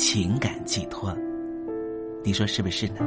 [0.00, 1.12] 情感寄托，
[2.22, 3.00] 你说是不是呢？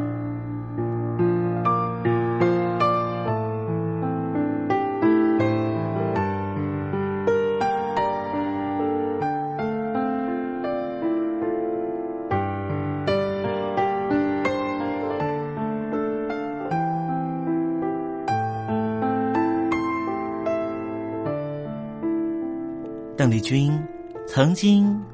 [23.15, 23.71] 邓丽君。
[24.27, 24.97] 曾经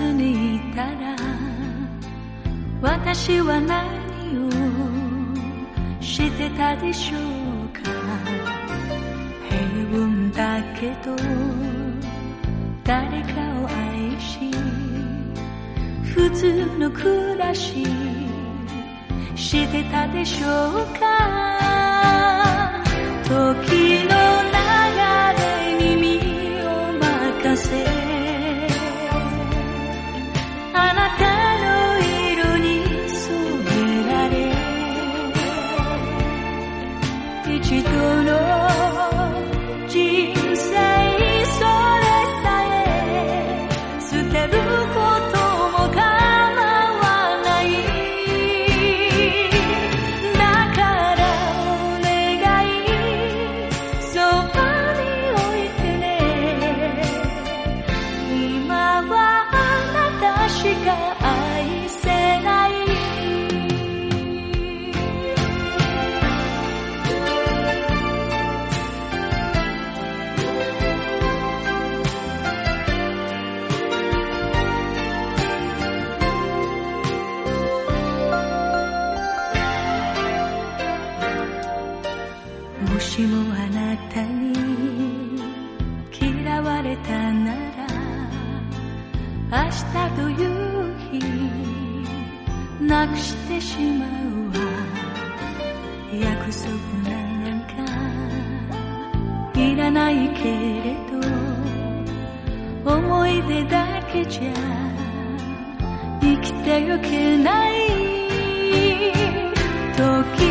[0.00, 1.14] ずにいたら
[2.80, 3.76] 私は何
[4.46, 4.50] を
[6.00, 7.20] してたでしょう
[7.78, 7.90] か。
[9.50, 9.58] 平
[9.92, 11.14] 凡だけど
[12.82, 14.50] 誰かを愛し
[16.14, 17.84] 普通の暮らし
[19.36, 21.00] してたでしょうか。
[23.24, 24.19] 時の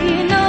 [0.08, 0.49] know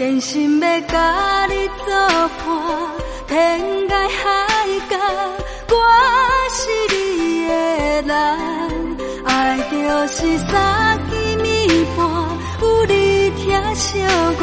[0.00, 1.94] 真心要甲你作
[2.38, 2.48] 伴，
[3.28, 4.24] 天涯海
[4.88, 4.96] 角，
[5.68, 5.76] 我
[6.54, 6.96] 是你
[7.46, 7.52] 的
[8.08, 8.10] 人。
[9.26, 9.76] 爱就
[10.06, 11.12] 是三更
[11.44, 12.00] 暝半，
[12.62, 14.00] 有你疼惜
[14.40, 14.42] 我，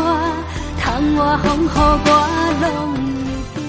[0.80, 2.08] 窗外风雨我
[2.62, 3.66] 拢会定。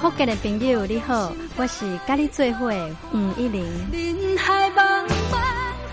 [0.00, 3.66] 福建的朋友你好，我是甲你做伙的黄一玲。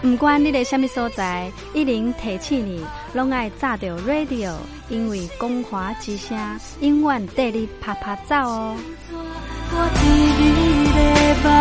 [0.01, 4.53] 不管你在什么所在，一零提起你，拢爱炸着 radio，
[4.88, 6.38] 因为光华之声
[6.79, 8.75] 永远带你啪啪走哦。
[9.72, 10.01] 我伫
[10.39, 10.44] 你
[10.96, 11.00] 的
[11.44, 11.51] 梦，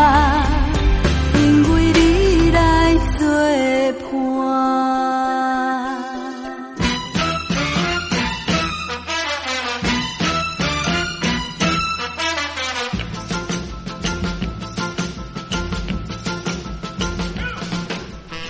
[1.42, 1.42] 因
[1.74, 3.26] 为你来作
[4.10, 4.97] 伴。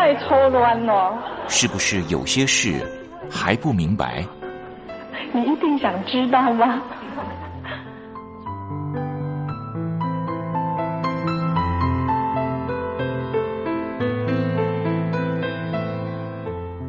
[0.00, 1.18] 哦，我也超乱了。
[1.46, 2.80] 是不是有些事
[3.30, 4.24] 还不明白？
[5.34, 6.80] 你一定想知道吗？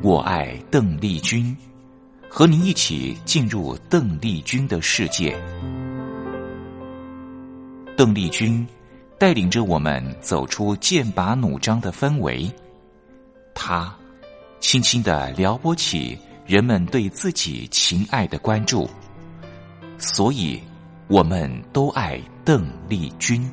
[0.01, 1.55] 我爱邓丽君，
[2.29, 5.37] 和您一起进入邓丽君的世界。
[7.97, 8.65] 邓丽君
[9.19, 12.49] 带领着我们走出剑拔弩张的氛围，
[13.53, 13.93] 他
[14.59, 18.89] 轻轻的撩拨起人们对自己情爱的关注，
[19.97, 20.61] 所以
[21.07, 23.49] 我们都爱邓丽君。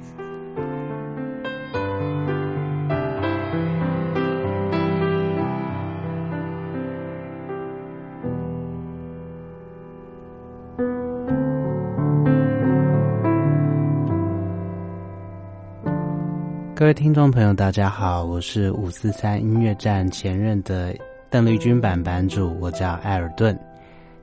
[16.79, 20.95] 各位听众朋友，大家好，我是五四三音乐站前任的
[21.29, 23.59] 邓丽君版版主，我叫艾尔顿。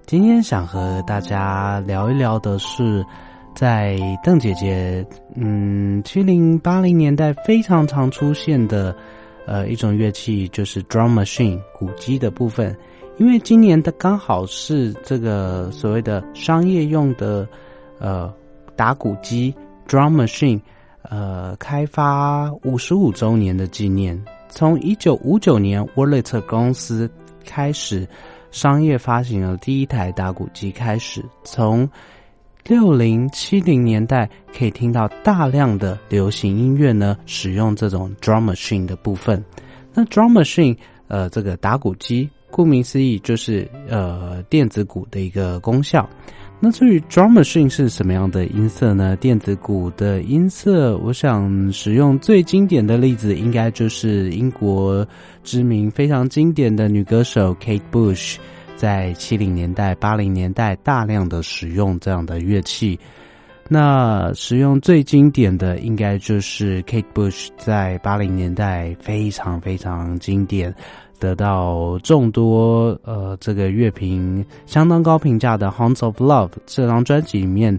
[0.05, 3.05] 今天想和大家聊一聊的是，
[3.53, 8.95] 在邓姐姐嗯七零八零年代非常常出现的
[9.45, 12.73] 呃一种乐器，就是 drum machine 鼓机的部分。
[13.17, 17.45] 因为今年的刚好是这个所谓的商业用的
[17.99, 18.33] 呃
[18.77, 19.53] 打鼓机
[19.89, 20.61] drum machine。
[21.09, 24.19] 呃，开发五十五周年的纪念，
[24.49, 27.09] 从一九五九年沃雷特公司
[27.45, 28.07] 开始
[28.51, 31.89] 商业发行了第一台打鼓机开始，从
[32.63, 39.43] 六零七零年代可以听到大量的流行音乐呢，使用这种 drum machine 的部分。
[39.93, 40.75] 那 drum machine，
[41.07, 46.09] 呃，这个打鼓机，顾名思义就是呃电子鼓的一个功效。
[46.59, 49.15] 那至于 drum machine 是什么样的音色呢？
[49.17, 55.05] 电子鼓的音色，我想使用最经典的例子，应该就是英国
[55.43, 58.37] 知名非常经典的女歌手 Kate Bush，
[58.75, 62.97] 在七零年代、八零年代大量的使用这样的乐器。
[63.67, 70.73] 那使用最经典的，应该就是 Kate Bush 在八零年代非常非常经典。
[71.19, 77.77] 得到众多呃这个乐评相当高评价的《Hounds of Love》这张专辑里面，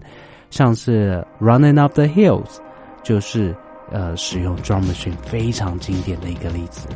[0.49, 2.43] 像是《Running Up the Hills》，
[3.03, 3.55] 就是
[3.91, 6.87] 呃使用 drum machine 非常经典的一个例子。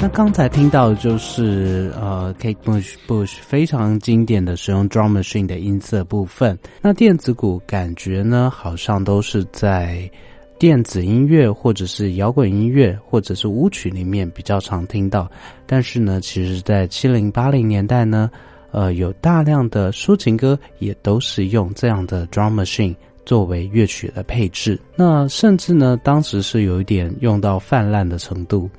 [0.00, 6.56] 那刚才听到的就是呃，Kate Bush Bush 非常经典的使用 drum machine 的音色部分。
[6.80, 10.08] 那电子鼓感觉呢，好像都是在
[10.56, 15.28] 电子音乐或者是摇滚音乐或者是舞曲里面比较常听到。
[15.66, 18.30] 但是呢，其实，在七零八零年代呢，
[18.70, 22.94] 呃，有大量的抒情歌也都是用这样的 drum machine
[23.26, 24.80] 作为乐曲的配置。
[24.94, 28.70] 那甚至呢，当时是有一点用到泛滥的程度。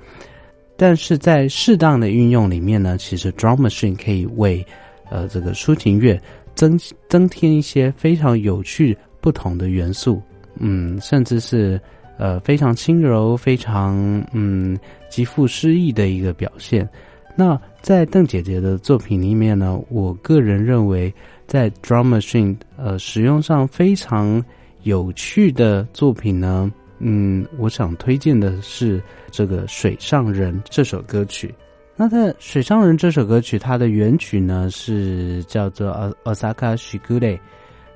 [0.81, 4.65] 但是在适当的运用里面呢，其实 drum machine 可以为
[5.09, 6.17] 呃这个抒情乐
[6.55, 10.21] 增增添一些非常有趣不同的元素，
[10.55, 11.77] 嗯，甚至是
[12.17, 13.93] 呃非常轻柔、非常
[14.31, 16.87] 嗯极富诗意的一个表现。
[17.35, 21.13] 那在邓姐姐的作品里面呢，我个人认为
[21.45, 24.41] 在 drum machine 呃使用上非常
[24.83, 26.71] 有趣的作品呢。
[26.99, 31.53] 嗯，我想推荐的是这个《水上人》这首歌曲。
[31.95, 35.91] 那在《水上人》这首歌曲，它的原曲呢是叫做
[36.23, 37.19] 《Osaka Shigure》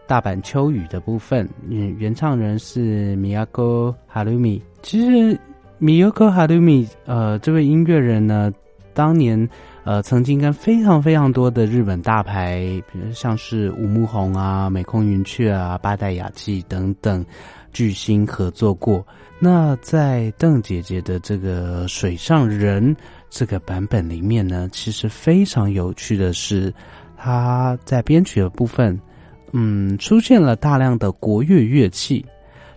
[0.06, 1.48] 大阪秋雨的部分。
[1.70, 4.62] 嗯，原唱人是 Miyako Harumi。
[4.82, 5.40] 其实
[5.80, 8.52] Miyako Harumi 呃这位音乐人呢，
[8.94, 9.48] 当年
[9.86, 12.60] 呃曾经跟非常非常多的日本大牌，
[12.92, 17.26] 比如像是五木宏啊、美空云雀啊、八代雅纪等等。
[17.74, 19.06] 巨星合作过，
[19.40, 22.96] 那在邓姐姐的这个《水上人》
[23.30, 26.74] 这个版本里面呢，其实非常有趣的是，
[27.18, 28.98] 她在编曲的部分，
[29.52, 32.24] 嗯，出现了大量的国乐乐器，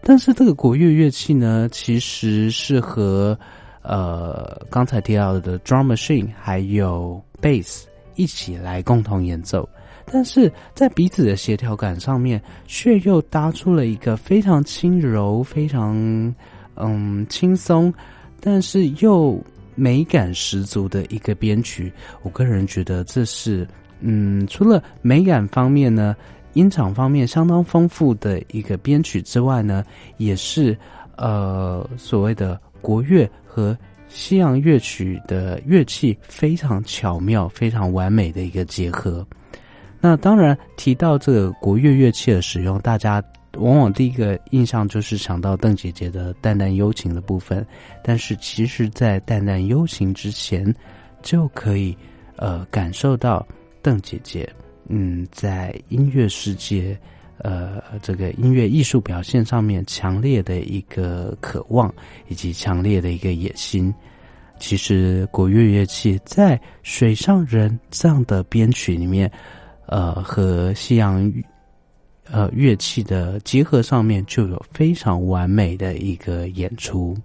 [0.02, 3.38] 但是这个国乐乐器呢，其实是和
[3.82, 7.82] 呃刚才提到的 drum machine 还有 bass
[8.14, 9.68] 一起来共同演奏。
[10.08, 15.94] 但是在彼此的协调感上面，却又搭出了一个非常轻柔、非常
[16.76, 17.92] 嗯轻松，
[18.40, 19.42] 但是又
[19.74, 21.92] 美感十足的一个编曲。
[22.22, 23.66] 我个人觉得这是
[24.00, 26.14] 嗯，除了美感方面呢，
[26.52, 29.82] 音场方面相当丰富的一个编曲之外呢，
[30.18, 30.76] 也是
[31.16, 33.76] 呃所谓的国乐和
[34.08, 39.26] 西洋乐曲的乐器非常巧妙、非常完美的一个结合。
[40.08, 43.20] 那当然提到这个国乐乐器的使用，大家
[43.54, 47.66] 往往第一个印象就是想到邓姐姐的淡淡幽情的部分，
[48.04, 50.72] 但是其实，在淡淡幽情之前，
[51.22, 51.96] 就可以
[52.36, 53.44] 呃感受到
[53.82, 54.48] 邓姐姐
[54.88, 56.96] 嗯在音乐世界
[57.38, 61.92] 呃这个音乐艺术表现上面强烈的一个渴望
[62.28, 63.92] 以及强烈的一个野心。
[64.60, 69.28] 其实国乐乐器在《水上人》这样的编曲里面，
[69.86, 71.32] 呃，和西洋
[72.30, 77.16] 呃乐器的结合上面就有非常完美的一个演出。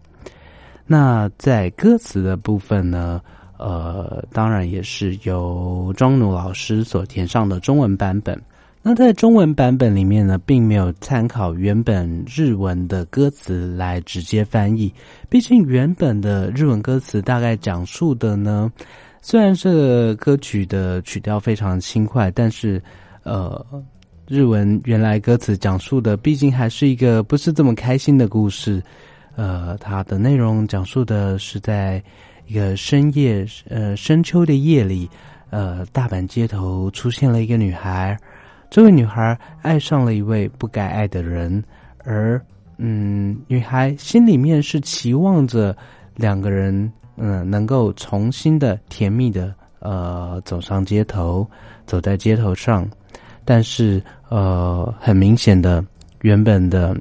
[0.86, 3.22] 那在歌词的部分呢，
[3.58, 8.40] 呃，当然也是由庄奴老师所填上的中文版本。
[8.84, 14.92] 那在中文版本里面呢，并没有参考原本日文的歌词来直接翻译。
[15.30, 18.72] 毕竟原本的日文歌词大概讲述的呢，
[19.22, 22.82] 虽然这个歌曲的曲调非常轻快，但是
[23.24, 23.64] 呃，
[24.28, 28.82] 日文原来歌词讲述的毕竟还是一个不是这么开心的故事。
[29.36, 32.04] 呃，它的内容讲述的是在
[32.48, 35.10] 一个深夜，呃，深秋的夜里，
[35.52, 38.18] 呃，大阪街头出现了一个女孩。
[38.70, 41.64] 这位女孩爱上了一位不该爱的人，
[42.00, 42.42] 而
[42.78, 45.76] 嗯，女孩心里面是期望着
[46.16, 51.46] 两个人嗯能够重新的甜蜜的呃走上街头，
[51.86, 52.90] 走在街头上，
[53.46, 55.84] 但是呃很明显的，
[56.22, 56.96] 原本的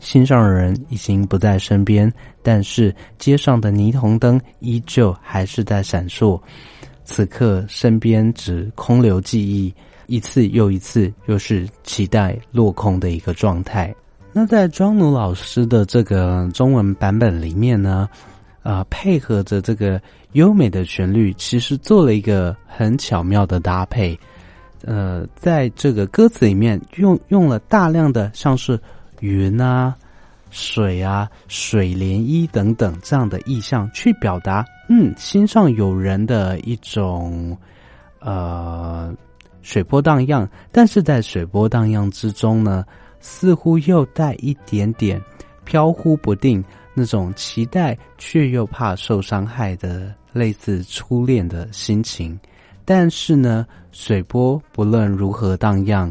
[0.00, 2.12] 心上人已经不在身边，
[2.42, 6.40] 但是街上的霓虹灯依旧还是在闪烁，
[7.04, 9.74] 此刻身边只空留记忆。
[10.06, 13.92] 一次又一次，又是期待落空的一个状态。
[14.32, 18.08] 那在庄奴老师的这个中文版本里面呢，
[18.66, 20.00] 啊，配合着这个
[20.32, 24.18] 优美的旋律，其实做了一个很巧妙的搭配。
[24.84, 28.78] 呃，在这个歌词里面用用了大量的像是
[29.20, 29.94] 云啊、
[30.50, 37.56] 水啊、水涟漪等等这样的意象，去表达嗯心上有人的一种
[38.18, 39.14] 呃。
[39.62, 42.84] 水波荡漾，但是在水波荡漾之中呢，
[43.18, 45.20] 似乎又带一点点
[45.64, 46.64] 飘忽不定，
[46.98, 52.38] 那种期待却又怕受伤害的类似初恋的心情。
[52.86, 56.10] 但是呢，水波不论如何荡漾，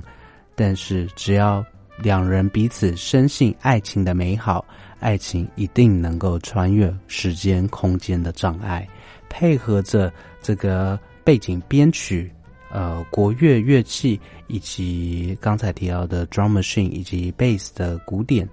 [0.55, 1.65] 但是只要
[1.97, 4.63] 两人彼此深信爱情的美好，
[4.99, 8.87] 爱情一定能够穿越时间空间的障碍，
[9.27, 12.31] 配合着这个背景编曲。
[12.71, 18.45] 呃，国乐乐器以及刚才提到的 drum machine 以及 bass 的鼓点，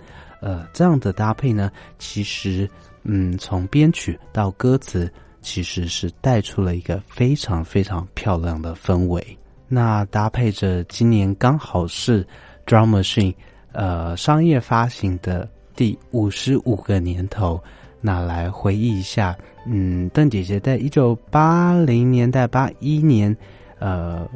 [0.42, 2.68] 呃，这样的搭配呢，其实，
[3.04, 9.24] 嗯，从编曲到歌词，其实是带出了一个非常非常漂亮的氛围。
[9.68, 12.26] 那搭配着今年刚好是
[12.66, 13.32] drum machine
[13.70, 17.58] 呃商业发行的第五十五个年头，
[18.00, 23.34] 那来回忆一下，嗯，邓姐姐在一九八零年代八一年。
[23.78, 24.28] 呃，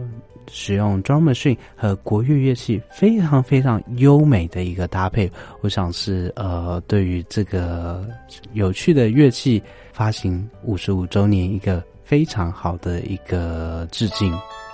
[0.50, 5.30] 使用 drum machine 和国乐乐器非常非常优美的一个搭配，
[5.60, 8.06] 我想是呃，对于这个
[8.52, 14.32] 有趣的乐器发行五十五周年一个非常好的一个致敬。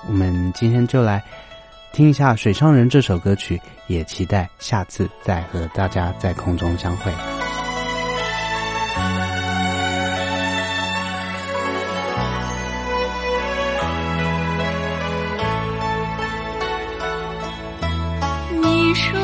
[0.08, 1.22] 我们今天就来
[1.92, 7.12] 听一下《水上人》这首歌曲，也期待下次再和大家在空中相会。
[18.92, 19.18] 你说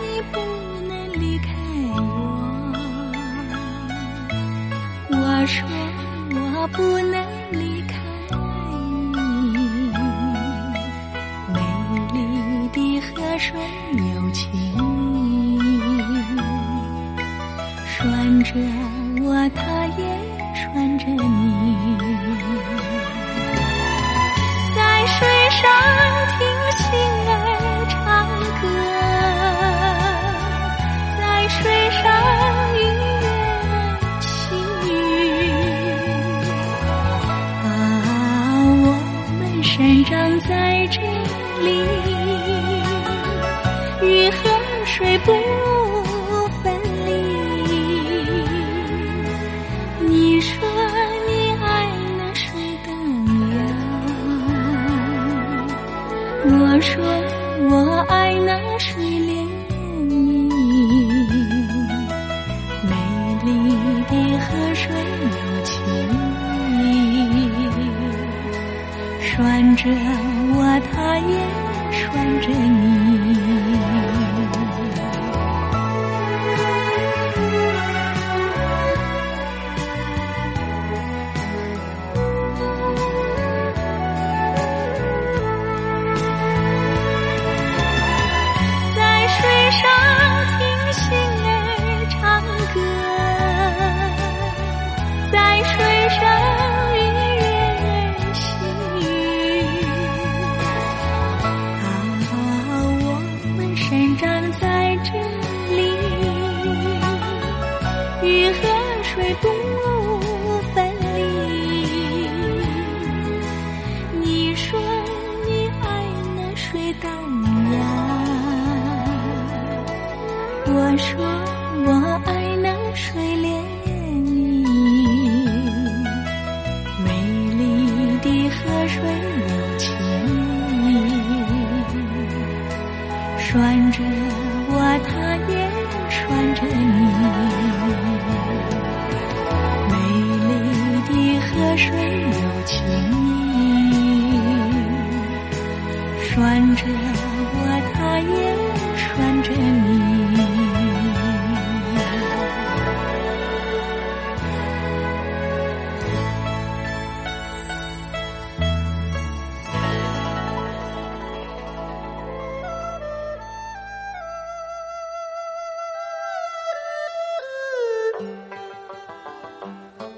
[0.00, 0.38] 你不
[0.86, 1.48] 能离开
[1.96, 2.00] 我，
[5.10, 5.58] 我说
[6.30, 7.18] 我不能
[7.50, 7.98] 离开
[9.52, 9.58] 你，
[11.52, 11.58] 美
[12.12, 12.16] 丽
[12.68, 13.50] 的河水
[13.96, 14.48] 有情，
[17.88, 17.98] 拴
[18.44, 18.54] 着
[19.20, 19.60] 我，它
[19.98, 20.00] 也
[20.54, 21.41] 拴着你。
[44.00, 44.38] 你与河
[44.84, 45.30] 水不
[46.62, 46.64] 分
[47.06, 47.10] 离，
[50.06, 50.50] 你说
[51.28, 51.30] 你
[51.62, 51.64] 爱
[52.18, 52.44] 那水
[52.86, 52.88] 荡
[53.52, 53.60] 漾，
[56.44, 56.92] 我说
[57.70, 57.72] 我
[58.08, 59.30] 爱那水涟
[60.08, 60.12] 漪，
[62.88, 62.90] 美
[63.44, 63.48] 丽
[64.08, 64.84] 的河水
[65.30, 65.72] 有情
[66.80, 66.82] 意，
[69.20, 69.30] 拴
[69.76, 69.80] 着
[70.54, 70.58] 我
[70.92, 71.61] 他眼。
[72.12, 72.81] 关着你。